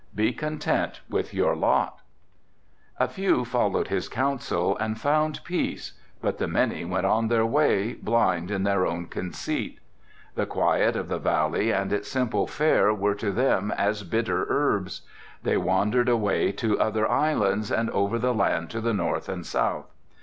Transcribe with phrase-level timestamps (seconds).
[0.15, 1.99] "Be content with your lot."
[2.99, 5.93] "A few followed his counsel and found peace,
[6.23, 9.77] but the many went on their way, blind in their own conceit.
[10.33, 15.03] The quiet of the valley and its simple fare were to them as bitter herbs.
[15.43, 19.85] They wandered away to other islands and over the land to the north and south.